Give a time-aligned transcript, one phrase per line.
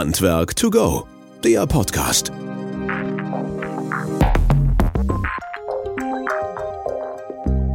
[0.00, 1.06] Handwerk to go,
[1.44, 2.32] der Podcast.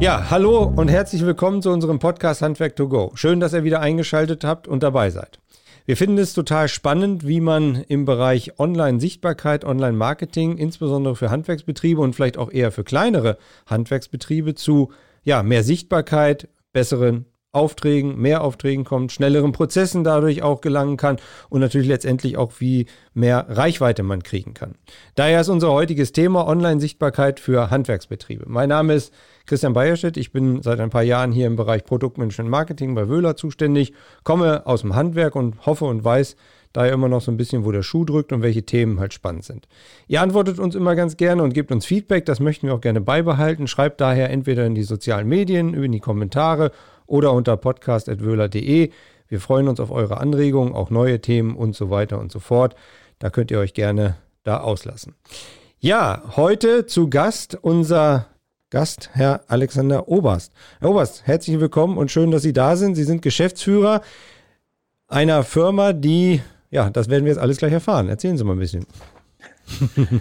[0.00, 3.12] Ja, hallo und herzlich willkommen zu unserem Podcast Handwerk to go.
[3.14, 5.38] Schön, dass ihr wieder eingeschaltet habt und dabei seid.
[5.84, 12.16] Wir finden es total spannend, wie man im Bereich Online-Sichtbarkeit, Online-Marketing, insbesondere für Handwerksbetriebe und
[12.16, 14.90] vielleicht auch eher für kleinere Handwerksbetriebe zu
[15.22, 17.26] ja, mehr Sichtbarkeit, besseren
[17.56, 21.16] Aufträgen, mehr Aufträgen kommt, schnelleren Prozessen dadurch auch gelangen kann
[21.48, 24.74] und natürlich letztendlich auch wie mehr Reichweite man kriegen kann.
[25.14, 28.44] Daher ist unser heutiges Thema Online-Sichtbarkeit für Handwerksbetriebe.
[28.46, 29.12] Mein Name ist
[29.46, 30.18] Christian Bayerstedt.
[30.18, 34.66] Ich bin seit ein paar Jahren hier im Bereich Produktmanagement Marketing bei Wöhler zuständig, komme
[34.66, 36.36] aus dem Handwerk und hoffe und weiß,
[36.76, 39.44] daher immer noch so ein bisschen, wo der Schuh drückt und welche Themen halt spannend
[39.44, 39.66] sind.
[40.08, 43.00] Ihr antwortet uns immer ganz gerne und gebt uns Feedback, das möchten wir auch gerne
[43.00, 43.66] beibehalten.
[43.66, 46.72] Schreibt daher entweder in die sozialen Medien, in die Kommentare
[47.06, 48.90] oder unter podcast.wöhler.de.
[49.28, 52.76] Wir freuen uns auf eure Anregungen, auch neue Themen und so weiter und so fort.
[53.18, 55.14] Da könnt ihr euch gerne da auslassen.
[55.78, 58.26] Ja, heute zu Gast unser
[58.70, 60.52] Gast, Herr Alexander Oberst.
[60.80, 62.94] Herr Oberst, herzlich willkommen und schön, dass Sie da sind.
[62.94, 64.02] Sie sind Geschäftsführer
[65.08, 66.40] einer Firma, die,
[66.70, 68.08] ja, das werden wir jetzt alles gleich erfahren.
[68.08, 68.86] Erzählen Sie mal ein bisschen.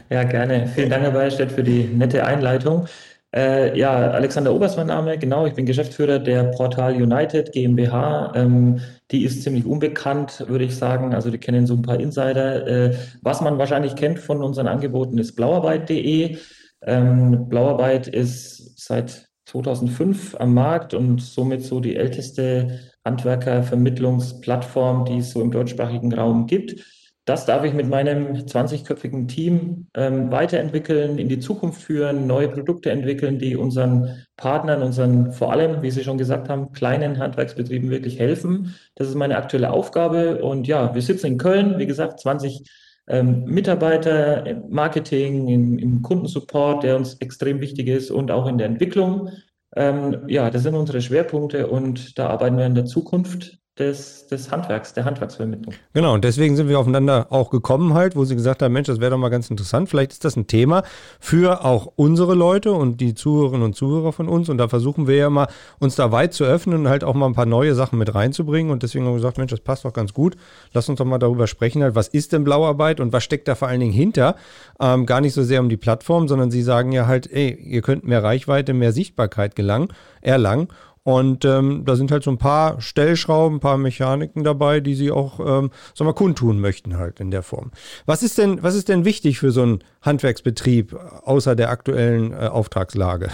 [0.09, 0.71] Ja, gerne.
[0.73, 2.87] Vielen Dank, Herr Bayerstedt, für die nette Einleitung.
[3.35, 5.45] Äh, ja, Alexander Oberst mein Name, genau.
[5.45, 8.31] Ich bin Geschäftsführer der Portal United GmbH.
[8.33, 8.79] Ähm,
[9.11, 11.13] die ist ziemlich unbekannt, würde ich sagen.
[11.13, 12.65] Also die kennen so ein paar Insider.
[12.65, 16.37] Äh, was man wahrscheinlich kennt von unseren Angeboten ist blauarbeit.de.
[16.83, 25.31] Ähm, Blauarbeit ist seit 2005 am Markt und somit so die älteste Handwerkervermittlungsplattform, die es
[25.31, 26.81] so im deutschsprachigen Raum gibt.
[27.25, 32.91] Das darf ich mit meinem 20-köpfigen Team ähm, weiterentwickeln, in die Zukunft führen, neue Produkte
[32.91, 38.19] entwickeln, die unseren Partnern, unseren vor allem, wie Sie schon gesagt haben, kleinen Handwerksbetrieben wirklich
[38.19, 38.75] helfen.
[38.93, 40.43] Das ist meine aktuelle Aufgabe.
[40.43, 42.63] Und ja, wir sitzen in Köln, wie gesagt, 20
[43.07, 48.59] ähm, Mitarbeiter im Marketing, im, im, Kundensupport, der uns extrem wichtig ist und auch in
[48.59, 49.31] der Entwicklung.
[49.75, 54.51] Ähm, ja, das sind unsere Schwerpunkte und da arbeiten wir in der Zukunft des, des
[54.51, 55.75] Handwerks, der Handwerksvermittlung.
[55.93, 59.01] Genau, und deswegen sind wir aufeinander auch gekommen halt, wo sie gesagt haben, Mensch, das
[59.01, 59.89] wäre doch mal ganz interessant.
[59.89, 60.83] Vielleicht ist das ein Thema
[61.19, 64.47] für auch unsere Leute und die Zuhörerinnen und Zuhörer von uns.
[64.47, 65.49] Und da versuchen wir ja mal,
[65.79, 68.71] uns da weit zu öffnen und halt auch mal ein paar neue Sachen mit reinzubringen.
[68.71, 70.37] Und deswegen haben wir gesagt, Mensch, das passt doch ganz gut.
[70.71, 73.55] Lass uns doch mal darüber sprechen halt, was ist denn Blauarbeit und was steckt da
[73.55, 74.35] vor allen Dingen hinter?
[74.79, 77.81] Ähm, gar nicht so sehr um die Plattform, sondern sie sagen ja halt, ey, ihr
[77.81, 79.89] könnt mehr Reichweite, mehr Sichtbarkeit gelangen,
[80.21, 80.69] erlangen.
[81.05, 85.11] Und ähm, da sind halt so ein paar Stellschrauben, ein paar Mechaniken dabei, die sie
[85.11, 87.69] auch, ähm, sagen wir, kundtun möchten halt in der Form.
[88.07, 92.47] Was ist denn, was ist denn wichtig für so einen Handwerksbetrieb außer der aktuellen äh,
[92.47, 93.29] Auftragslage?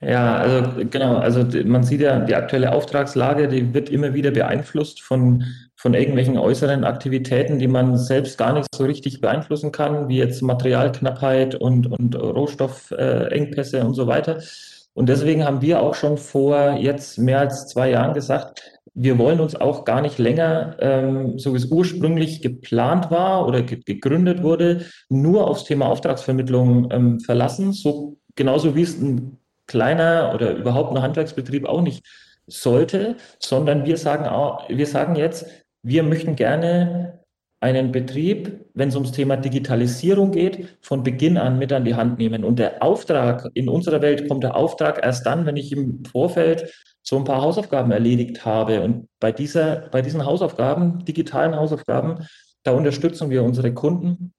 [0.00, 5.02] Ja, also genau, also man sieht ja, die aktuelle Auftragslage, die wird immer wieder beeinflusst
[5.02, 5.44] von,
[5.76, 10.40] von irgendwelchen äußeren Aktivitäten, die man selbst gar nicht so richtig beeinflussen kann, wie jetzt
[10.40, 14.40] Materialknappheit und, und Rohstoffengpässe und so weiter.
[14.98, 19.38] Und deswegen haben wir auch schon vor jetzt mehr als zwei Jahren gesagt, wir wollen
[19.38, 24.42] uns auch gar nicht länger, ähm, so wie es ursprünglich geplant war oder ge gegründet
[24.42, 27.72] wurde, nur aufs Thema Auftragsvermittlung ähm, verlassen.
[27.72, 29.38] So genauso wie es ein
[29.68, 32.04] kleiner oder überhaupt ein Handwerksbetrieb auch nicht
[32.48, 35.46] sollte, sondern wir sagen auch, wir sagen jetzt,
[35.84, 37.17] wir möchten gerne
[37.60, 42.18] einen Betrieb, wenn es ums Thema Digitalisierung geht, von Beginn an mit an die Hand
[42.18, 42.44] nehmen.
[42.44, 46.72] Und der Auftrag, in unserer Welt kommt der Auftrag erst dann, wenn ich im Vorfeld
[47.02, 48.82] so ein paar Hausaufgaben erledigt habe.
[48.82, 52.26] Und bei dieser, bei diesen Hausaufgaben, digitalen Hausaufgaben,
[52.62, 54.32] da unterstützen wir unsere Kunden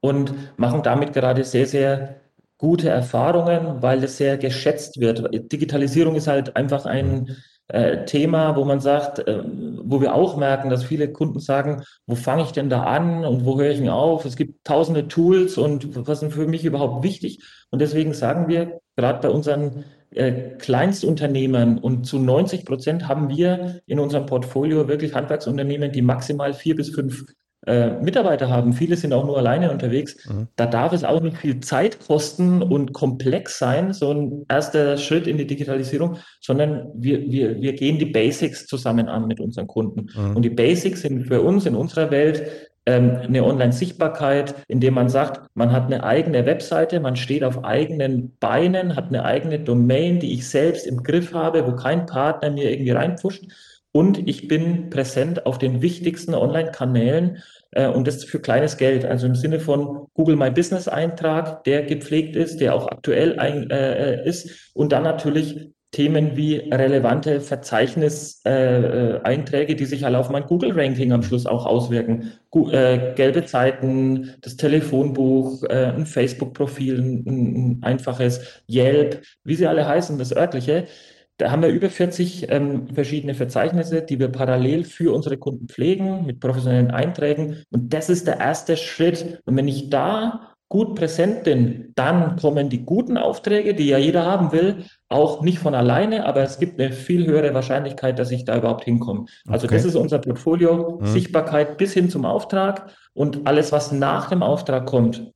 [0.00, 2.16] und machen damit gerade sehr, sehr
[2.58, 5.30] gute Erfahrungen, weil es sehr geschätzt wird.
[5.50, 7.36] Digitalisierung ist halt einfach ein,
[7.72, 12.16] äh, Thema, wo man sagt, äh, wo wir auch merken, dass viele Kunden sagen, wo
[12.16, 14.24] fange ich denn da an und wo höre ich denn auf?
[14.24, 17.44] Es gibt tausende Tools und was sind für mich überhaupt wichtig?
[17.70, 23.80] Und deswegen sagen wir, gerade bei unseren äh, Kleinstunternehmern und zu 90 Prozent haben wir
[23.86, 27.24] in unserem Portfolio wirklich Handwerksunternehmen, die maximal vier bis fünf
[27.66, 30.48] äh, Mitarbeiter haben, viele sind auch nur alleine unterwegs, mhm.
[30.56, 35.26] da darf es auch nicht viel Zeit kosten und komplex sein, so ein erster Schritt
[35.26, 40.08] in die Digitalisierung, sondern wir, wir, wir gehen die Basics zusammen an mit unseren Kunden.
[40.14, 40.36] Mhm.
[40.36, 42.44] Und die Basics sind für uns in unserer Welt
[42.86, 48.36] ähm, eine Online-Sichtbarkeit, indem man sagt, man hat eine eigene Webseite, man steht auf eigenen
[48.40, 52.70] Beinen, hat eine eigene Domain, die ich selbst im Griff habe, wo kein Partner mir
[52.70, 53.44] irgendwie reinpusht
[53.92, 57.38] und ich bin präsent auf den wichtigsten Online-Kanälen
[57.72, 59.04] äh, und das für kleines Geld.
[59.04, 63.70] Also im Sinne von Google My Business Eintrag, der gepflegt ist, der auch aktuell ein,
[63.70, 70.44] äh, ist und dann natürlich Themen wie relevante Verzeichniseinträge, äh, die sich halt auf mein
[70.44, 72.30] Google-Ranking am Schluss auch auswirken.
[72.50, 79.66] Gu äh, gelbe Zeiten, das Telefonbuch, äh, ein Facebook-Profil, ein, ein, einfaches Yelp, wie sie
[79.66, 80.86] alle heißen, das örtliche.
[81.40, 86.26] Da haben wir über 40 ähm, verschiedene Verzeichnisse, die wir parallel für unsere Kunden pflegen
[86.26, 87.64] mit professionellen Einträgen.
[87.70, 89.40] Und das ist der erste Schritt.
[89.46, 94.26] Und wenn ich da gut präsent bin, dann kommen die guten Aufträge, die ja jeder
[94.26, 98.44] haben will, auch nicht von alleine, aber es gibt eine viel höhere Wahrscheinlichkeit, dass ich
[98.44, 99.24] da überhaupt hinkomme.
[99.48, 99.76] Also okay.
[99.76, 101.06] das ist unser Portfolio, mhm.
[101.06, 105.32] Sichtbarkeit bis hin zum Auftrag und alles, was nach dem Auftrag kommt.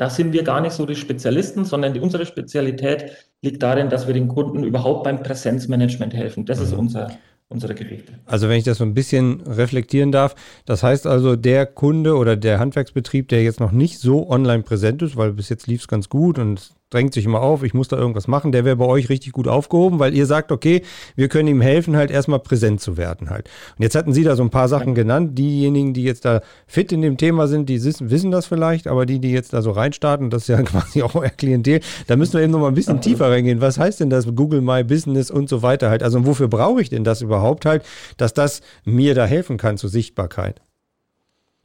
[0.00, 3.12] Da sind wir gar nicht so die Spezialisten, sondern die, unsere Spezialität
[3.42, 6.46] liegt darin, dass wir den Kunden überhaupt beim Präsenzmanagement helfen.
[6.46, 6.64] Das mhm.
[6.64, 7.10] ist unser,
[7.50, 8.14] unsere Geräte.
[8.24, 12.34] Also wenn ich das so ein bisschen reflektieren darf, das heißt also, der Kunde oder
[12.36, 15.88] der Handwerksbetrieb, der jetzt noch nicht so online präsent ist, weil bis jetzt lief es
[15.88, 18.84] ganz gut und drängt sich immer auf, ich muss da irgendwas machen, der wäre bei
[18.84, 20.82] euch richtig gut aufgehoben, weil ihr sagt, okay,
[21.14, 23.48] wir können ihm helfen, halt erstmal präsent zu werden halt.
[23.78, 25.38] Und jetzt hatten Sie da so ein paar Sachen genannt.
[25.38, 29.20] Diejenigen, die jetzt da fit in dem Thema sind, die wissen das vielleicht, aber die,
[29.20, 32.42] die jetzt da so reinstarten, das ist ja quasi auch euer Klientel, da müssen wir
[32.42, 33.60] eben noch mal ein bisschen tiefer reingehen.
[33.60, 36.02] Was heißt denn das Google My Business und so weiter halt?
[36.02, 37.84] Also wofür brauche ich denn das überhaupt halt,
[38.16, 40.60] dass das mir da helfen kann zur Sichtbarkeit?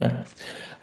[0.00, 0.24] Ja.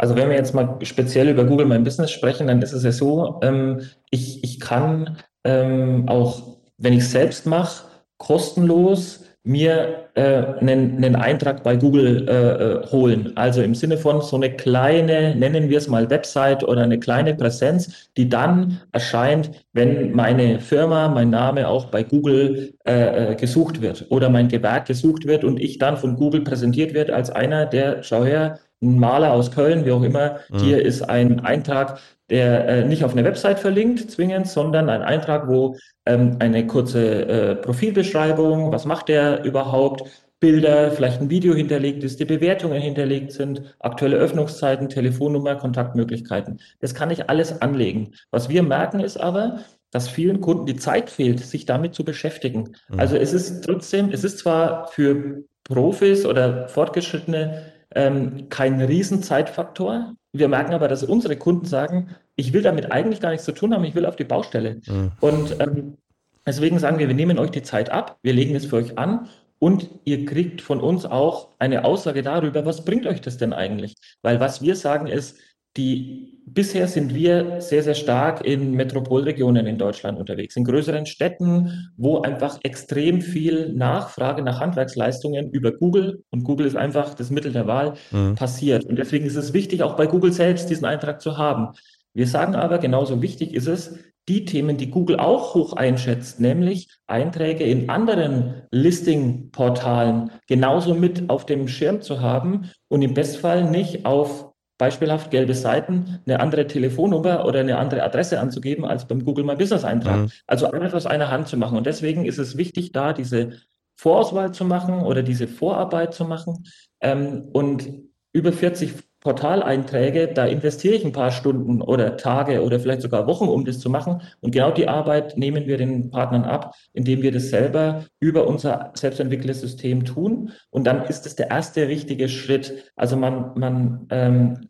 [0.04, 2.92] Also wenn wir jetzt mal speziell über Google My Business sprechen, dann ist es ja
[2.92, 3.80] so, ähm,
[4.10, 5.16] ich, ich kann
[5.46, 7.86] ähm, auch, wenn ich es selbst mache,
[8.18, 13.32] kostenlos mir äh, einen, einen Eintrag bei Google äh, äh, holen.
[13.36, 17.34] Also im Sinne von so eine kleine, nennen wir es mal Website oder eine kleine
[17.34, 23.82] Präsenz, die dann erscheint, wenn meine Firma, mein Name auch bei Google äh, äh gesucht
[23.82, 27.66] wird oder mein Gewerk gesucht wird und ich dann von Google präsentiert wird als einer,
[27.66, 30.40] der, schau her, ein Maler aus Köln, wie auch immer.
[30.50, 30.60] Mhm.
[30.60, 32.00] Hier ist ein Eintrag,
[32.30, 35.76] der äh, nicht auf eine Website verlinkt zwingend, sondern ein Eintrag, wo
[36.06, 40.04] ähm, eine kurze äh, Profilbeschreibung, was macht der überhaupt,
[40.40, 46.60] Bilder, vielleicht ein Video hinterlegt ist, die Bewertungen hinterlegt sind, aktuelle Öffnungszeiten, Telefonnummer, Kontaktmöglichkeiten.
[46.82, 48.12] Das kann ich alles anlegen.
[48.30, 49.60] Was wir merken ist aber,
[49.92, 52.76] dass vielen Kunden die Zeit fehlt, sich damit zu beschäftigen.
[52.90, 53.00] Mhm.
[53.00, 60.16] Also es ist trotzdem, es ist zwar für Profis oder Fortgeschrittene ähm, kein Riesenzeitfaktor.
[60.32, 63.74] Wir merken aber, dass unsere Kunden sagen, ich will damit eigentlich gar nichts zu tun
[63.74, 64.82] haben, ich will auf die Baustelle.
[64.88, 65.12] Mhm.
[65.20, 65.98] Und ähm,
[66.46, 69.30] deswegen sagen wir, wir nehmen euch die Zeit ab, wir legen es für euch an
[69.60, 73.96] und ihr kriegt von uns auch eine Aussage darüber, was bringt euch das denn eigentlich?
[74.22, 75.38] Weil was wir sagen ist,
[75.78, 81.92] die bisher sind wir sehr, sehr stark in Metropolregionen in Deutschland unterwegs, in größeren Städten,
[81.98, 87.54] wo einfach extrem viel Nachfrage nach Handwerksleistungen über Google und Google ist einfach das Mittel
[87.54, 88.36] der Wahl mhm.
[88.36, 88.86] passiert.
[88.86, 91.70] Und deswegen ist es wichtig, auch bei Google selbst diesen Eintrag zu haben.
[92.14, 93.98] Wir sagen aber, genauso wichtig ist es,
[94.30, 101.46] die Themen, die Google auch hoch einschätzt, nämlich Einträge in anderen Listing-Portalen genauso mit auf
[101.46, 104.53] dem Schirm zu haben und im Bestfall nicht auf
[104.84, 109.56] beispielhaft gelbe Seiten, eine andere Telefonnummer oder eine andere Adresse anzugeben als beim Google My
[109.56, 110.24] Business Eintrag.
[110.24, 110.32] Mhm.
[110.46, 111.78] Also alles aus einer Hand zu machen.
[111.78, 113.54] Und deswegen ist es wichtig, da diese
[113.96, 116.66] Vorauswahl zu machen oder diese Vorarbeit zu machen.
[117.00, 117.88] Ähm, und
[118.34, 118.94] über 40
[119.24, 123.80] Portaleinträge, da investiere ich ein paar Stunden oder Tage oder vielleicht sogar Wochen, um das
[123.80, 124.22] zu machen.
[124.42, 128.92] Und genau die Arbeit nehmen wir den Partnern ab, indem wir das selber über unser
[128.96, 130.52] selbstentwickeltes System tun.
[130.72, 132.92] Und dann ist es der erste richtige Schritt.
[132.98, 134.66] Also man, man ähm, äh,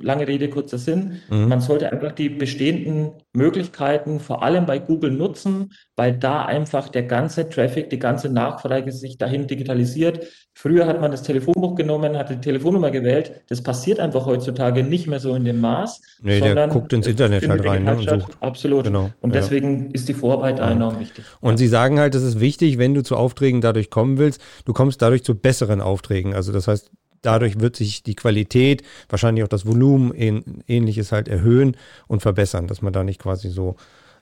[0.00, 1.48] lange Rede, kurzer Sinn, mhm.
[1.48, 7.04] man sollte einfach die bestehenden Möglichkeiten vor allem bei Google nutzen, weil da einfach der
[7.04, 10.26] ganze Traffic, die ganze Nachfrage sich dahin digitalisiert.
[10.54, 13.42] Früher hat man das Telefonbuch genommen, hat die Telefonnummer gewählt.
[13.48, 16.00] Das passiert einfach heutzutage nicht mehr so in dem Maß.
[16.22, 18.36] Nee, der guckt ins Internet halt rein ne, und sucht.
[18.40, 18.84] Absolut.
[18.84, 19.40] Genau, und ja.
[19.40, 20.70] deswegen ist die Vorarbeit ja.
[20.70, 21.24] enorm wichtig.
[21.40, 21.56] Und ja.
[21.58, 25.02] Sie sagen halt, es ist wichtig, wenn du zu Aufträgen dadurch kommen willst, du kommst
[25.02, 26.34] dadurch zu besseren Aufträgen.
[26.34, 26.90] Also das heißt,
[27.26, 32.82] dadurch wird sich die Qualität, wahrscheinlich auch das Volumen, ähnliches halt erhöhen und verbessern, dass
[32.82, 33.76] man da nicht quasi so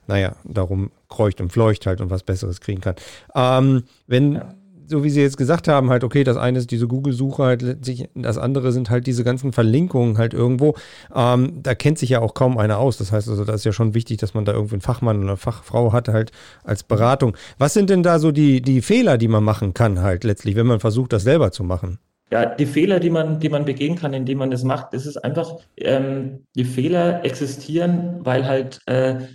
[0.07, 2.95] naja, darum kreucht und fleucht halt und was Besseres kriegen kann.
[3.33, 4.53] Ähm, wenn, ja.
[4.87, 8.09] so wie Sie jetzt gesagt haben, halt, okay, das eine ist diese Google-Suche halt letztlich,
[8.13, 10.75] das andere sind halt diese ganzen Verlinkungen halt irgendwo.
[11.13, 12.97] Ähm, da kennt sich ja auch kaum einer aus.
[12.97, 15.29] Das heißt also, da ist ja schon wichtig, dass man da irgendwie einen Fachmann oder
[15.29, 16.31] eine Fachfrau hat halt
[16.63, 17.35] als Beratung.
[17.57, 20.67] Was sind denn da so die, die Fehler, die man machen kann halt letztlich, wenn
[20.67, 21.99] man versucht, das selber zu machen?
[22.31, 25.17] Ja, die Fehler, die man, die man begehen kann, indem man das macht, das ist
[25.17, 29.27] einfach, ähm, die Fehler existieren, weil halt äh,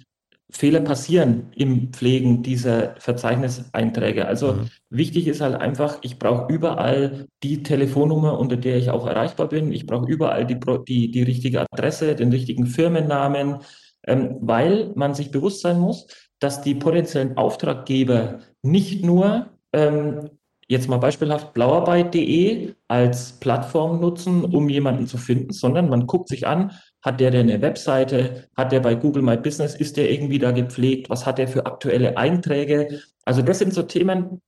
[0.52, 4.26] Fehler passieren im Pflegen dieser Verzeichniseinträge.
[4.26, 4.70] Also mhm.
[4.90, 9.72] wichtig ist halt einfach, ich brauche überall die Telefonnummer, unter der ich auch erreichbar bin.
[9.72, 13.58] Ich brauche überall die, die, die richtige Adresse, den richtigen Firmennamen,
[14.06, 16.06] ähm, weil man sich bewusst sein muss,
[16.40, 20.30] dass die potenziellen Auftraggeber nicht nur ähm,
[20.70, 26.46] jetzt mal beispielhaft blauarbeit.de als Plattform nutzen, um jemanden zu finden, sondern man guckt sich
[26.46, 26.70] an,
[27.02, 30.52] hat der denn eine Webseite, hat der bei Google My Business, ist der irgendwie da
[30.52, 33.00] gepflegt, was hat der für aktuelle Einträge?
[33.24, 34.40] Also das sind so Themen,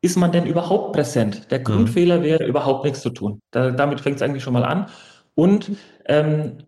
[0.00, 1.50] ist man denn überhaupt präsent?
[1.50, 1.64] Der mhm.
[1.64, 3.40] Grundfehler wäre, überhaupt nichts zu tun.
[3.50, 4.86] Da, damit fängt es eigentlich schon mal an.
[5.34, 5.72] Und
[6.04, 6.58] ähm,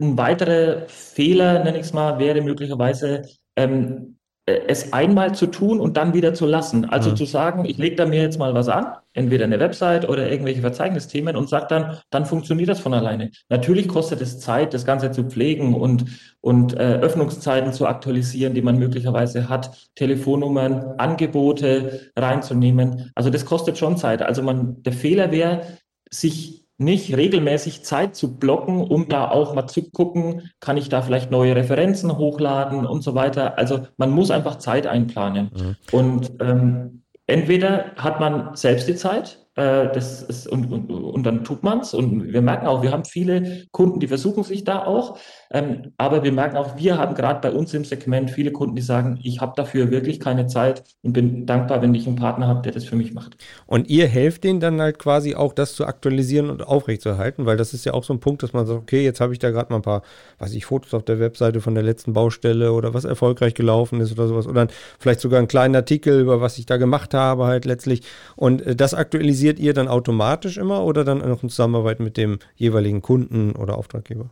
[0.00, 3.22] ein weiterer Fehler, nenne ich es mal, wäre möglicherweise,
[3.56, 4.13] ähm, äh,
[4.46, 6.84] es einmal zu tun und dann wieder zu lassen.
[6.84, 7.16] Also mhm.
[7.16, 10.60] zu sagen, ich lege da mir jetzt mal was an, entweder eine Website oder irgendwelche
[10.60, 13.30] Verzeichnisthemen und sage dann, dann funktioniert das von alleine.
[13.48, 16.04] Natürlich kostet es Zeit, das Ganze zu pflegen und,
[16.42, 23.12] und äh, Öffnungszeiten zu aktualisieren, die man möglicherweise hat, Telefonnummern, Angebote reinzunehmen.
[23.14, 24.20] Also das kostet schon Zeit.
[24.20, 25.62] Also man, der Fehler wäre,
[26.10, 31.02] sich nicht regelmäßig Zeit zu blocken, um da auch mal zu gucken, kann ich da
[31.02, 33.58] vielleicht neue Referenzen hochladen und so weiter.
[33.58, 35.50] Also man muss einfach Zeit einplanen.
[35.54, 35.76] Mhm.
[35.92, 41.44] Und ähm, entweder hat man selbst die Zeit äh, das ist, und, und, und dann
[41.44, 41.94] tut man es.
[41.94, 45.18] Und wir merken auch, wir haben viele Kunden, die versuchen sich da auch.
[45.52, 48.82] Ähm, aber wir merken auch, wir haben gerade bei uns im Segment viele Kunden, die
[48.82, 52.62] sagen, ich habe dafür wirklich keine Zeit und bin dankbar, wenn ich einen Partner habe,
[52.62, 53.36] der das für mich macht.
[53.66, 57.72] Und ihr helft denen dann halt quasi auch, das zu aktualisieren und aufrechtzuerhalten, weil das
[57.72, 59.72] ist ja auch so ein Punkt, dass man sagt, okay, jetzt habe ich da gerade
[59.72, 60.02] mal ein paar,
[60.38, 64.10] weiß ich, Fotos auf der Webseite von der letzten Baustelle oder was erfolgreich gelaufen ist
[64.10, 64.48] oder sowas.
[64.48, 64.66] Oder
[64.98, 68.02] vielleicht sogar einen kleinen Artikel über was ich da gemacht habe, halt letztlich.
[68.34, 72.16] Und äh, das aktualisiert organisiert ihr dann automatisch immer oder dann noch in Zusammenarbeit mit
[72.16, 74.30] dem jeweiligen Kunden oder Auftraggeber?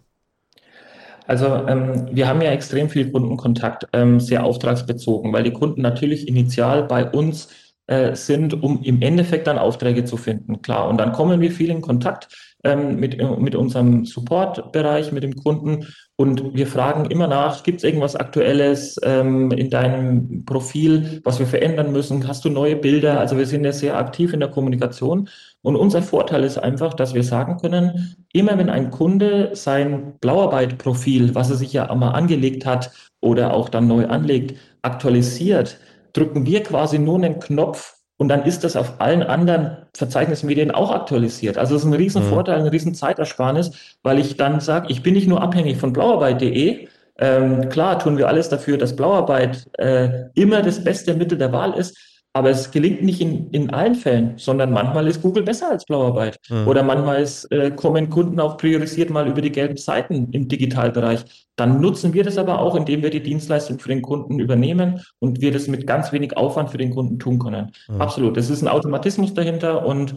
[1.26, 6.26] Also ähm, wir haben ja extrem viel Kundenkontakt, ähm, sehr auftragsbezogen, weil die Kunden natürlich
[6.26, 7.48] initial bei uns
[7.86, 10.62] äh, sind, um im Endeffekt dann Aufträge zu finden.
[10.62, 15.36] Klar, und dann kommen wir viel in Kontakt ähm, mit, mit unserem Support-Bereich, mit dem
[15.36, 15.86] Kunden
[16.22, 21.46] und wir fragen immer nach, gibt es irgendwas Aktuelles ähm, in deinem Profil, was wir
[21.46, 22.28] verändern müssen?
[22.28, 23.18] Hast du neue Bilder?
[23.18, 25.28] Also wir sind ja sehr aktiv in der Kommunikation.
[25.62, 31.34] Und unser Vorteil ist einfach, dass wir sagen können, immer wenn ein Kunde sein Blauarbeit-Profil,
[31.34, 35.78] was er sich ja einmal angelegt hat oder auch dann neu anlegt, aktualisiert,
[36.12, 40.92] drücken wir quasi nur einen Knopf und dann ist das auf allen anderen Verzeichnismedien auch
[40.92, 41.58] aktualisiert.
[41.58, 42.66] Also es ist ein Riesenvorteil, mhm.
[42.66, 43.72] ein Riesenzeitersparnis,
[44.04, 46.86] weil ich dann sage, ich bin nicht nur abhängig von blauarbeit.de.
[47.18, 51.72] Ähm, klar tun wir alles dafür, dass Blauarbeit äh, immer das beste Mittel der Wahl
[51.72, 51.98] ist.
[52.34, 56.38] Aber es gelingt nicht in, in allen Fällen, sondern manchmal ist Google besser als Blauarbeit.
[56.48, 56.66] Mhm.
[56.66, 61.24] Oder manchmal ist, äh, kommen Kunden auch priorisiert mal über die gelben Seiten im Digitalbereich.
[61.56, 65.42] Dann nutzen wir das aber auch, indem wir die Dienstleistung für den Kunden übernehmen und
[65.42, 67.70] wir das mit ganz wenig Aufwand für den Kunden tun können.
[67.88, 68.00] Mhm.
[68.00, 68.36] Absolut.
[68.38, 70.14] Das ist ein Automatismus dahinter und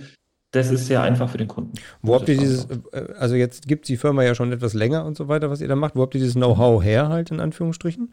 [0.51, 1.73] das ist sehr einfach für den Kunden.
[2.01, 5.17] Wo habt ihr dieses, äh, also jetzt gibt die Firma ja schon etwas länger und
[5.17, 5.97] so weiter, was ihr da macht.
[5.97, 8.11] Wo habt ihr dieses Know-how her halt in Anführungsstrichen?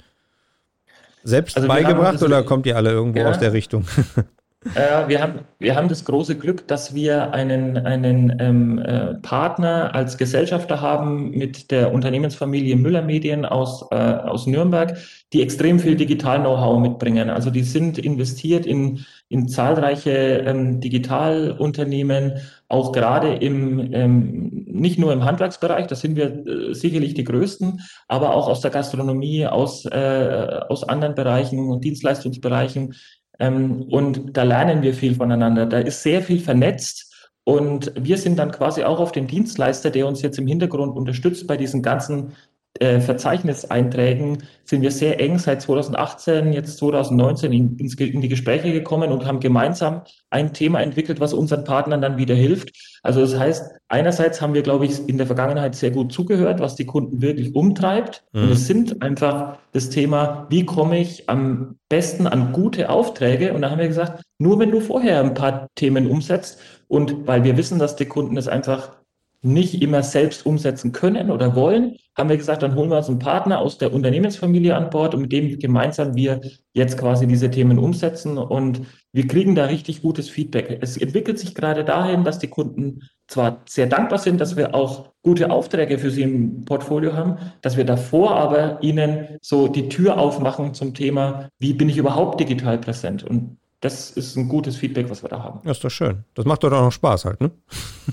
[1.25, 3.85] Selbst also beigebracht oder kommt ihr alle irgendwo ja, aus der Richtung?
[4.75, 9.93] Äh, wir, haben, wir haben das große Glück, dass wir einen, einen ähm, äh, Partner
[9.95, 14.97] als Gesellschafter haben mit der Unternehmensfamilie Müller Medien aus, äh, aus Nürnberg,
[15.33, 17.29] die extrem viel Digital-Know-how mitbringen.
[17.29, 22.35] Also die sind investiert in, in zahlreiche ähm, Digitalunternehmen,
[22.69, 27.81] auch gerade im, ähm, nicht nur im Handwerksbereich, da sind wir äh, sicherlich die größten,
[28.07, 32.95] aber auch aus der Gastronomie, aus, äh, aus anderen Bereichen und Dienstleistungsbereichen
[33.39, 35.67] ähm, und da lernen wir viel voneinander.
[35.67, 37.09] Da ist sehr viel vernetzt.
[37.45, 41.47] Und wir sind dann quasi auch auf den Dienstleister, der uns jetzt im Hintergrund unterstützt
[41.47, 42.35] bei diesen ganzen
[42.81, 49.13] äh, Verzeichniseinträgen sind wir sehr eng seit 2018, jetzt 2019 in, in, die Gespräche gekommen
[49.13, 52.73] und haben gemeinsam ein Thema entwickelt, was unseren Partnern dann wieder hilft.
[53.03, 56.75] Also das heißt, einerseits haben wir, glaube ich, in der Vergangenheit sehr gut zugehört, was
[56.75, 58.25] die Kunden wirklich umtreibt.
[58.33, 58.43] Mhm.
[58.45, 63.53] Und es sind einfach das Thema, wie komme ich am besten an gute Aufträge?
[63.53, 67.45] Und da haben wir gesagt, nur wenn du vorher ein paar Themen umsetzt und weil
[67.45, 69.02] wir wissen, dass die Kunden es einfach
[69.43, 73.19] nicht immer selbst umsetzen können oder wollen, haben wir gesagt, dann holen wir uns einen
[73.19, 76.41] Partner aus der Unternehmensfamilie an Bord und mit dem gemeinsam wir
[76.73, 78.83] jetzt quasi diese Themen umsetzen und
[79.13, 80.79] wir kriegen da richtig gutes Feedback.
[80.81, 85.13] Es entwickelt sich gerade dahin, dass die Kunden zwar sehr dankbar sind, dass wir auch
[85.23, 90.19] gute Aufträge für sie im Portfolio haben, dass wir davor aber ihnen so die Tür
[90.19, 93.25] aufmachen zum Thema, wie bin ich überhaupt digital präsent?
[93.25, 95.59] Und das ist ein gutes Feedback, was wir da haben.
[95.65, 96.23] Das ist doch schön.
[96.35, 97.51] Das macht doch auch noch Spaß halt, ne?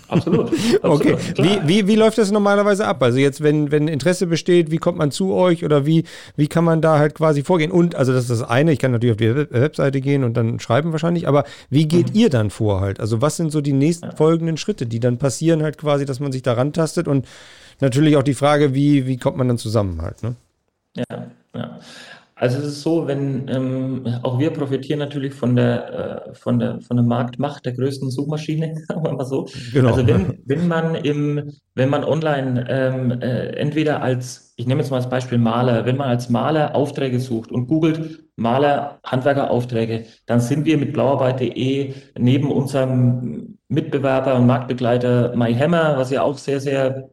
[0.08, 0.52] Absolut.
[0.82, 1.16] okay.
[1.38, 3.04] Wie, wie, wie läuft das normalerweise ab?
[3.04, 6.64] Also jetzt, wenn, wenn Interesse besteht, wie kommt man zu euch oder wie, wie kann
[6.64, 7.70] man da halt quasi vorgehen?
[7.70, 10.60] Und, also das ist das eine, ich kann natürlich auf die Webseite gehen und dann
[10.60, 12.20] schreiben wahrscheinlich, aber wie geht mhm.
[12.20, 13.00] ihr dann vor halt?
[13.00, 14.16] Also was sind so die nächsten ja.
[14.16, 17.28] folgenden Schritte, die dann passieren halt quasi, dass man sich da rantastet und
[17.80, 20.36] natürlich auch die Frage, wie, wie kommt man dann zusammen halt, ne?
[20.96, 21.80] Ja, ja.
[22.39, 26.79] Also es ist so, wenn ähm, auch wir profitieren natürlich von der, äh, von der
[26.79, 29.50] von der Marktmacht der größten Suchmaschine, sagen wir mal so.
[29.74, 29.89] Genau.
[29.89, 34.89] Also wenn, wenn man im, wenn man online ähm, äh, entweder als, ich nehme jetzt
[34.89, 40.39] mal als Beispiel Maler, wenn man als Maler Aufträge sucht und googelt Maler, Handwerkeraufträge, dann
[40.39, 47.10] sind wir mit blauarbeit.de neben unserem Mitbewerber und Marktbegleiter MyHammer, was ja auch sehr, sehr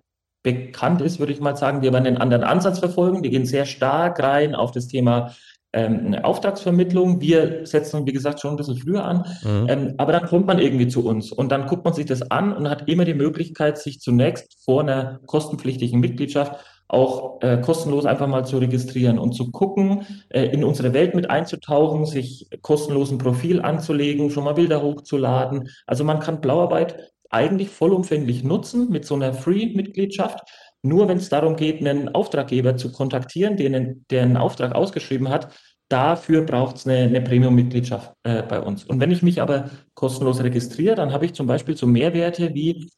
[0.46, 3.22] bekannt ist, würde ich mal sagen, die aber einen anderen Ansatz verfolgen.
[3.22, 5.34] Die gehen sehr stark rein auf das Thema
[5.72, 7.20] ähm, Auftragsvermittlung.
[7.20, 9.26] Wir setzen, wie gesagt, schon ein bisschen früher an.
[9.42, 9.66] Mhm.
[9.68, 12.52] Ähm, aber dann kommt man irgendwie zu uns und dann guckt man sich das an
[12.52, 16.54] und hat immer die Möglichkeit, sich zunächst vor einer kostenpflichtigen Mitgliedschaft
[16.88, 21.28] auch äh, kostenlos einfach mal zu registrieren und zu gucken, äh, in unsere Welt mit
[21.28, 25.68] einzutauchen, sich kostenlos ein Profil anzulegen, schon mal Bilder hochzuladen.
[25.86, 30.40] Also man kann Blauarbeit eigentlich vollumfänglich nutzen mit so einer Free-Mitgliedschaft.
[30.82, 35.52] Nur wenn es darum geht, einen Auftraggeber zu kontaktieren, den, der einen Auftrag ausgeschrieben hat,
[35.88, 38.84] dafür braucht es eine, eine Premium-Mitgliedschaft äh, bei uns.
[38.84, 42.90] Und wenn ich mich aber kostenlos registriere, dann habe ich zum Beispiel so Mehrwerte wie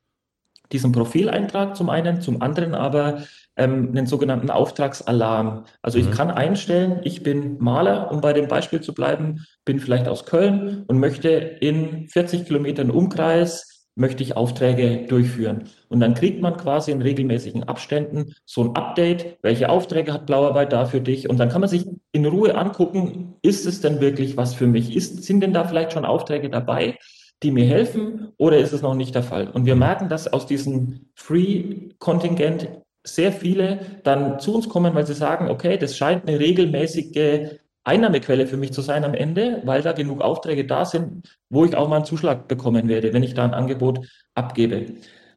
[0.73, 3.23] diesen Profileintrag zum einen, zum anderen aber
[3.57, 5.65] ähm, einen sogenannten Auftragsalarm.
[5.83, 6.13] Also ich mhm.
[6.13, 10.85] kann einstellen, ich bin Maler, um bei dem Beispiel zu bleiben, bin vielleicht aus Köln
[10.87, 13.68] und möchte in 40 Kilometern Umkreis
[13.99, 15.65] möchte ich Aufträge durchführen.
[15.89, 20.73] Und dann kriegt man quasi in regelmäßigen Abständen so ein Update, welche Aufträge hat Blauarbeit
[20.73, 21.29] da für dich.
[21.29, 24.95] Und dann kann man sich in Ruhe angucken, ist es denn wirklich was für mich?
[24.95, 26.97] Ist, sind denn da vielleicht schon Aufträge dabei,
[27.43, 29.49] die mir helfen oder ist es noch nicht der Fall?
[29.49, 32.69] Und wir merken, dass aus diesem Free-Kontingent
[33.05, 38.47] sehr viele dann zu uns kommen, weil sie sagen, okay, das scheint eine regelmäßige Einnahmequelle
[38.47, 41.89] für mich zu sein am Ende, weil da genug Aufträge da sind, wo ich auch
[41.89, 44.87] mal einen Zuschlag bekommen werde, wenn ich da ein Angebot abgebe.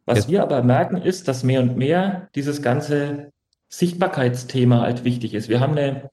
[0.06, 0.30] Was Jetzt.
[0.30, 3.32] wir aber merken, ist, dass mehr und mehr dieses ganze
[3.70, 5.48] Sichtbarkeitsthema halt wichtig ist.
[5.48, 6.10] Wir haben eine,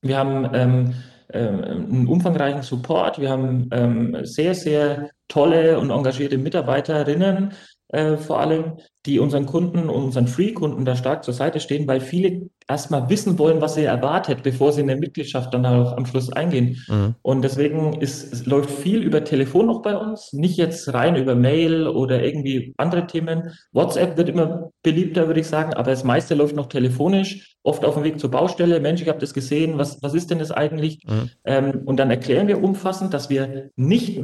[0.00, 0.94] wir haben ähm,
[1.28, 7.52] äh, einen umfangreichen Support, wir haben ähm, sehr, sehr tolle und engagierte Mitarbeiterinnen,
[7.92, 12.00] äh, vor allem, die unseren Kunden und unseren Free-Kunden da stark zur Seite stehen, weil
[12.00, 16.06] viele erstmal wissen wollen, was sie erwartet, bevor sie in der Mitgliedschaft dann auch am
[16.06, 16.84] Schluss eingehen.
[16.86, 17.14] Mhm.
[17.22, 21.34] Und deswegen ist, es läuft viel über Telefon noch bei uns, nicht jetzt rein über
[21.34, 23.50] Mail oder irgendwie andere Themen.
[23.72, 27.94] WhatsApp wird immer beliebter, würde ich sagen, aber das meiste läuft noch telefonisch, oft auf
[27.94, 28.80] dem Weg zur Baustelle.
[28.80, 31.00] Mensch, ich habe das gesehen, was, was ist denn das eigentlich?
[31.06, 31.30] Mhm.
[31.44, 34.20] Ähm, und dann erklären wir umfassend, dass wir nicht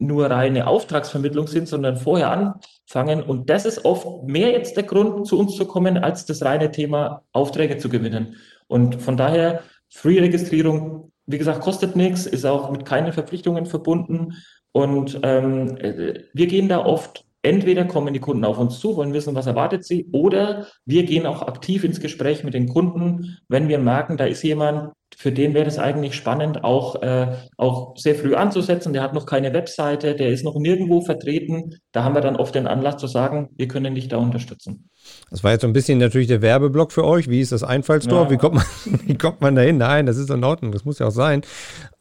[0.00, 2.58] nur reine Auftragsvermittlung sind, sondern vorher
[2.90, 3.22] anfangen.
[3.22, 6.70] Und das ist oft mehr jetzt der Grund, zu uns zu kommen, als das reine
[6.70, 8.36] Thema Aufträge zu gewinnen.
[8.66, 14.34] Und von daher, Free-Registrierung, wie gesagt, kostet nichts, ist auch mit keinen Verpflichtungen verbunden.
[14.72, 15.76] Und ähm,
[16.32, 19.84] wir gehen da oft, entweder kommen die Kunden auf uns zu, wollen wissen, was erwartet
[19.84, 24.26] sie, oder wir gehen auch aktiv ins Gespräch mit den Kunden, wenn wir merken, da
[24.26, 28.92] ist jemand, für den wäre es eigentlich spannend, auch, äh, auch sehr früh anzusetzen.
[28.92, 31.74] Der hat noch keine Webseite, der ist noch nirgendwo vertreten.
[31.92, 34.88] Da haben wir dann oft den Anlass zu sagen, wir können dich da unterstützen.
[35.30, 37.28] Das war jetzt so ein bisschen natürlich der Werbeblock für euch.
[37.28, 38.24] Wie ist das Einfallstor?
[38.24, 38.30] Ja.
[38.30, 38.64] Wie, kommt man,
[39.06, 39.78] wie kommt man da hin?
[39.78, 40.72] Nein, das ist in Ordnung.
[40.72, 41.42] Das muss ja auch sein.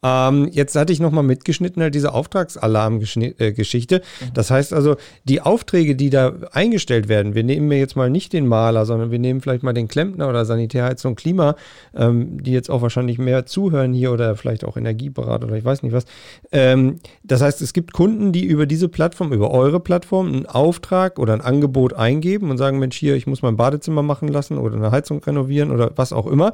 [0.02, 3.98] Ähm, jetzt hatte ich nochmal mitgeschnitten, halt diese Auftragsalarm-Geschichte.
[3.98, 4.34] Mhm.
[4.34, 4.96] Das heißt also,
[5.26, 9.12] die Aufträge, die da eingestellt werden, wir nehmen mir jetzt mal nicht den Maler, sondern
[9.12, 11.56] wir nehmen vielleicht mal den Klempner oder Sanitärheizung Klima,
[11.94, 15.84] ähm, die jetzt auch wahrscheinlich mehr zuhören hier oder vielleicht auch Energieberater oder ich weiß
[15.84, 16.06] nicht was.
[16.52, 21.20] Ähm, das heißt, es gibt Kunden, die über diese Plattform, über eure Plattform einen Auftrag
[21.20, 24.76] oder ein Angebot eingeben und sagen, Mensch, hier, ich muss mein Badezimmer machen lassen oder
[24.76, 26.54] eine Heizung renovieren oder was auch immer.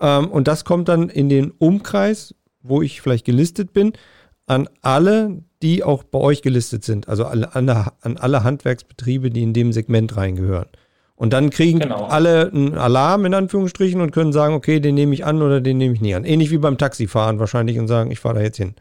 [0.00, 2.34] Ähm, und das kommt dann in den Umkreis
[2.68, 3.92] wo ich vielleicht gelistet bin,
[4.46, 7.08] an alle, die auch bei euch gelistet sind.
[7.08, 10.68] Also an, an alle Handwerksbetriebe, die in dem Segment reingehören.
[11.16, 12.04] Und dann kriegen genau.
[12.04, 15.78] alle einen Alarm in Anführungsstrichen und können sagen, okay, den nehme ich an oder den
[15.78, 16.24] nehme ich nie an.
[16.24, 18.74] Ähnlich wie beim Taxifahren wahrscheinlich und sagen, ich fahre da jetzt hin.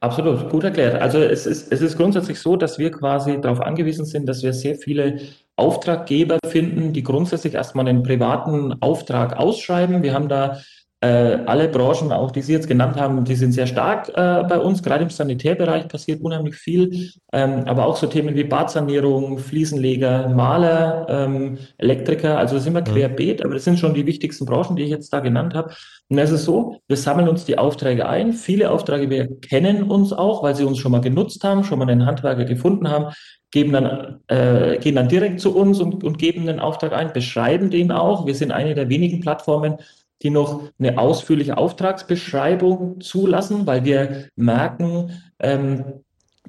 [0.00, 1.00] Absolut, gut erklärt.
[1.00, 4.52] Also es ist, es ist grundsätzlich so, dass wir quasi darauf angewiesen sind, dass wir
[4.52, 5.20] sehr viele
[5.56, 10.02] Auftraggeber finden, die grundsätzlich erstmal einen privaten Auftrag ausschreiben.
[10.02, 10.60] Wir haben da
[11.06, 14.82] alle Branchen, auch die Sie jetzt genannt haben, die sind sehr stark äh, bei uns.
[14.82, 17.10] Gerade im Sanitärbereich passiert unheimlich viel.
[17.32, 23.44] Ähm, aber auch so Themen wie Badsanierung, Fliesenleger, Maler, ähm, Elektriker, also sind wir querbeet,
[23.44, 25.74] aber das sind schon die wichtigsten Branchen, die ich jetzt da genannt habe.
[26.08, 28.32] Und es ist so, wir sammeln uns die Aufträge ein.
[28.32, 31.88] Viele Aufträge, wir kennen uns auch, weil sie uns schon mal genutzt haben, schon mal
[31.88, 33.14] einen Handwerker gefunden haben,
[33.50, 37.70] geben dann, äh, gehen dann direkt zu uns und, und geben den Auftrag ein, beschreiben
[37.70, 38.26] den auch.
[38.26, 39.78] Wir sind eine der wenigen Plattformen,
[40.24, 45.84] die noch eine ausführliche Auftragsbeschreibung zulassen, weil wir merken, ähm,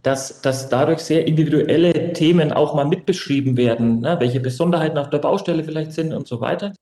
[0.01, 4.17] dass, dass dadurch sehr individuelle Themen auch mal mitbeschrieben werden, ne?
[4.19, 6.73] welche Besonderheiten auf der Baustelle vielleicht sind und so weiter.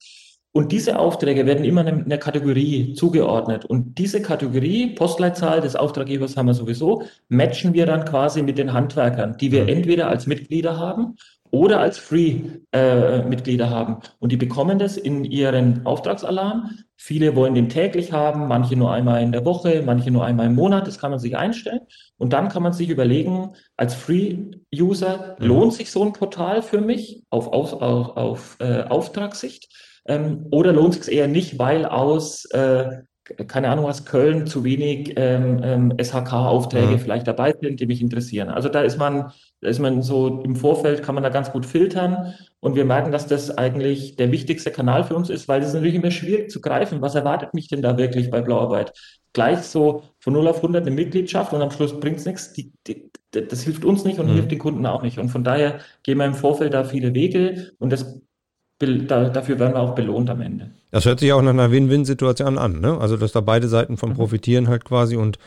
[0.55, 3.65] Und diese Aufträge werden immer einer Kategorie zugeordnet.
[3.65, 8.71] Und diese Kategorie, Postleitzahl des Auftraggebers haben wir sowieso, matchen wir dann quasi mit den
[8.71, 9.69] Handwerkern, die wir mhm.
[9.69, 11.15] entweder als Mitglieder haben
[11.53, 13.97] oder als Free-Mitglieder äh, haben.
[14.17, 16.71] Und die bekommen das in ihren Auftragsalarm.
[16.97, 20.55] Viele wollen den täglich haben, manche nur einmal in der Woche, manche nur einmal im
[20.55, 20.87] Monat.
[20.87, 21.81] Das kann man sich einstellen.
[22.17, 25.45] Und dann kann man sich überlegen, als Free-User, mhm.
[25.45, 29.71] lohnt sich so ein Portal für mich auf, auf, auf, auf äh, Auftragssicht?
[30.07, 33.03] Ähm, oder lohnt sich eher nicht, weil aus äh,
[33.47, 36.99] keine Ahnung was, Köln zu wenig ähm, ähm, SHK-Aufträge mhm.
[36.99, 38.49] vielleicht dabei sind, die mich interessieren.
[38.49, 39.31] Also da ist man,
[39.63, 43.11] da ist man so im Vorfeld kann man da ganz gut filtern und wir merken,
[43.11, 46.51] dass das eigentlich der wichtigste Kanal für uns ist, weil es ist natürlich immer schwierig
[46.51, 47.01] zu greifen.
[47.01, 48.93] Was erwartet mich denn da wirklich bei Blauarbeit?
[49.31, 52.51] Gleich so von 0 auf 100 eine Mitgliedschaft und am Schluss bringt es nichts.
[52.53, 54.33] Die, die, das hilft uns nicht und mhm.
[54.33, 55.17] hilft den Kunden auch nicht.
[55.17, 58.32] Und von daher gehen wir im Vorfeld da viele Wege und das da,
[58.79, 60.71] dafür werden wir auch belohnt am Ende.
[60.91, 62.97] Das hört sich auch nach einer Win-Win-Situation an, ne?
[62.99, 64.15] Also, dass da beide Seiten von mhm.
[64.15, 65.39] profitieren halt quasi und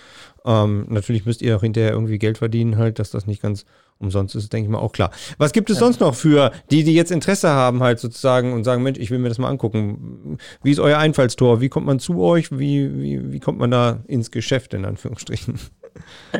[0.44, 3.64] ähm, natürlich müsst ihr auch hinterher irgendwie Geld verdienen halt, dass das nicht ganz
[3.98, 5.10] umsonst ist, denke ich mal auch klar.
[5.38, 5.84] Was gibt es ja.
[5.84, 9.18] sonst noch für die, die jetzt Interesse haben halt sozusagen und sagen, Mensch, ich will
[9.18, 10.38] mir das mal angucken.
[10.62, 11.60] Wie ist euer Einfallstor?
[11.60, 12.50] Wie kommt man zu euch?
[12.52, 15.58] Wie, wie, wie kommt man da ins Geschäft in Anführungsstrichen?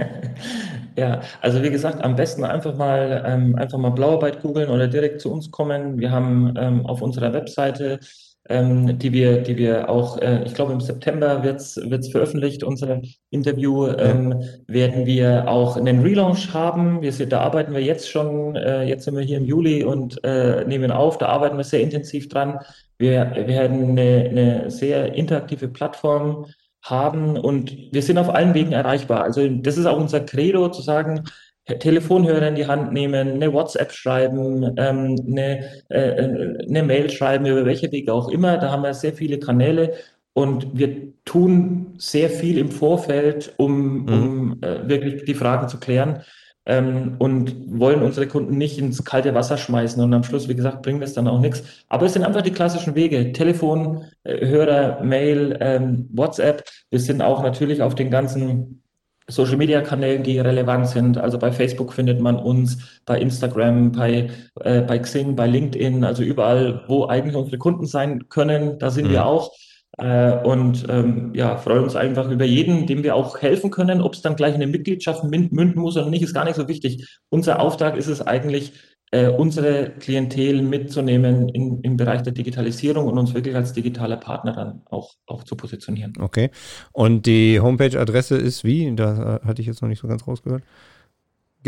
[0.97, 5.21] Ja, also wie gesagt, am besten einfach mal ähm, einfach mal Blauarbeit googeln oder direkt
[5.21, 5.99] zu uns kommen.
[5.99, 8.01] Wir haben ähm, auf unserer Webseite,
[8.49, 13.03] ähm, die wir, die wir auch, äh, ich glaube im September wird's wird's veröffentlicht, unser
[13.29, 17.03] Interview, ähm, werden wir auch einen Relaunch haben.
[17.03, 20.25] Wir sind, da arbeiten wir jetzt schon, äh, jetzt sind wir hier im Juli und
[20.25, 22.61] äh, nehmen auf, da arbeiten wir sehr intensiv dran.
[22.97, 26.47] Wir, wir werden eine, eine sehr interaktive Plattform
[26.91, 29.25] haben und wir sind auf allen Wegen erreichbar.
[29.25, 31.25] Also das ist auch unser Credo, zu sagen,
[31.67, 37.65] Telefonhörer in die Hand nehmen, eine WhatsApp schreiben, ähm, eine, äh, eine Mail schreiben, über
[37.65, 38.57] welche Wege auch immer.
[38.59, 39.95] Da haben wir sehr viele Kanäle
[40.33, 44.09] und wir tun sehr viel im Vorfeld, um, mhm.
[44.09, 46.23] um äh, wirklich die Fragen zu klären
[46.67, 50.03] ähm, und wollen unsere Kunden nicht ins kalte Wasser schmeißen.
[50.03, 51.63] Und am Schluss, wie gesagt, bringt es dann auch nichts.
[51.89, 53.33] Aber es sind einfach die klassischen Wege.
[53.33, 56.65] Telefon, äh, Hörer, Mail, ähm, WhatsApp.
[56.91, 58.83] Wir sind auch natürlich auf den ganzen
[59.29, 61.19] Social Media Kanälen, die relevant sind.
[61.19, 66.23] Also bei Facebook findet man uns, bei Instagram, bei, äh, bei Xing, bei LinkedIn, also
[66.23, 69.13] überall, wo eigentlich unsere Kunden sein können, da sind mhm.
[69.13, 69.53] wir auch.
[69.99, 74.03] Äh, und ähm, ja, freuen uns einfach über jeden, dem wir auch helfen können.
[74.03, 77.19] Ob es dann gleich eine Mitgliedschaft münden muss oder nicht, ist gar nicht so wichtig.
[77.31, 78.73] Unser Auftrag ist es eigentlich,
[79.13, 84.53] äh, unsere Klientel mitzunehmen in, im Bereich der Digitalisierung und uns wirklich als digitaler Partner
[84.53, 86.13] dann auch, auch zu positionieren.
[86.19, 86.51] Okay.
[86.93, 88.95] Und die Homepage-Adresse ist wie?
[88.97, 90.65] Da hatte ich jetzt noch nicht so ganz rausgehört.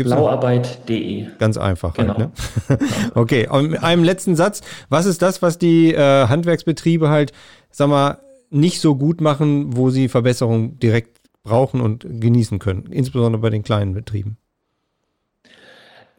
[0.03, 1.27] Blauarbeit.de.
[1.37, 1.97] Ganz einfach.
[1.97, 2.31] Halt, genau.
[2.67, 2.87] Halt, ne?
[3.15, 4.61] okay, und mit einem letzten Satz.
[4.89, 7.31] Was ist das, was die äh, Handwerksbetriebe halt,
[7.71, 13.41] sag mal, nicht so gut machen, wo sie Verbesserungen direkt brauchen und genießen können, insbesondere
[13.41, 14.37] bei den kleinen Betrieben?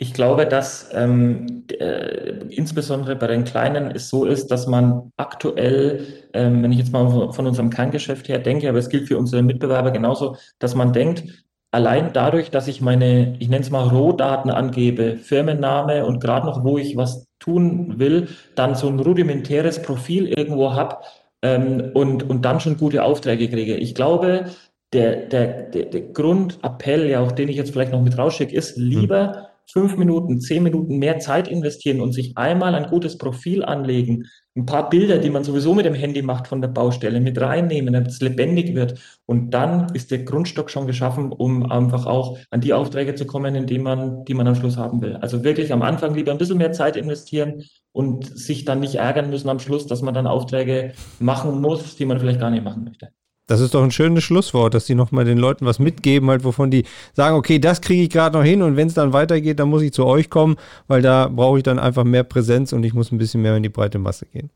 [0.03, 6.07] Ich glaube, dass ähm, äh, insbesondere bei den Kleinen es so ist, dass man aktuell,
[6.33, 9.43] ähm, wenn ich jetzt mal von unserem Kerngeschäft her denke, aber es gilt für unsere
[9.43, 14.51] Mitbewerber genauso, dass man denkt, allein dadurch, dass ich meine, ich nenne es mal Rohdaten
[14.51, 20.27] angebe, Firmenname und gerade noch, wo ich was tun will, dann so ein rudimentäres Profil
[20.27, 20.99] irgendwo habe
[21.43, 23.77] ähm, und, und dann schon gute Aufträge kriege.
[23.77, 24.47] Ich glaube,
[24.93, 28.77] der, der, der, der Grundappell, ja auch den ich jetzt vielleicht noch mit rausschicke, ist
[28.77, 34.27] lieber fünf Minuten, zehn Minuten mehr Zeit investieren und sich einmal ein gutes Profil anlegen,
[34.57, 37.95] ein paar Bilder, die man sowieso mit dem Handy macht von der Baustelle, mit reinnehmen,
[37.95, 38.99] damit es lebendig wird.
[39.27, 43.55] Und dann ist der Grundstock schon geschaffen, um einfach auch an die Aufträge zu kommen,
[43.55, 45.17] in die man, die man am Schluss haben will.
[45.17, 49.31] Also wirklich am Anfang lieber ein bisschen mehr Zeit investieren und sich dann nicht ärgern
[49.31, 52.85] müssen am Schluss, dass man dann Aufträge machen muss, die man vielleicht gar nicht machen
[52.85, 53.11] möchte.
[53.51, 56.71] Das ist doch ein schönes Schlusswort, dass die nochmal den Leuten was mitgeben, halt, wovon
[56.71, 56.85] die
[57.15, 59.83] sagen, okay, das kriege ich gerade noch hin und wenn es dann weitergeht, dann muss
[59.83, 60.55] ich zu euch kommen,
[60.87, 63.65] weil da brauche ich dann einfach mehr Präsenz und ich muss ein bisschen mehr in
[63.65, 64.51] die breite Masse gehen.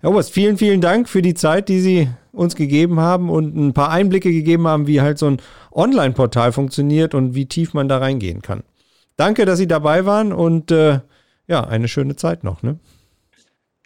[0.00, 3.72] Herr Oberst, vielen, vielen Dank für die Zeit, die Sie uns gegeben haben und ein
[3.72, 5.40] paar Einblicke gegeben haben, wie halt so ein
[5.72, 8.62] Online-Portal funktioniert und wie tief man da reingehen kann.
[9.16, 11.00] Danke, dass Sie dabei waren und äh,
[11.46, 12.62] ja, eine schöne Zeit noch.
[12.62, 12.78] Ne?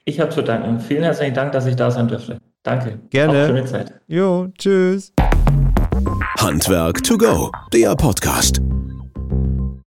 [0.05, 0.81] Ich habe zu danken.
[0.81, 2.41] Vielen herzlichen Dank, dass ich da sein durfte.
[2.63, 3.01] Danke.
[3.11, 3.43] Gerne.
[3.43, 3.93] Auch schöne Zeit.
[4.07, 5.13] Jo, tschüss.
[6.39, 8.61] Handwerk to go, der Podcast.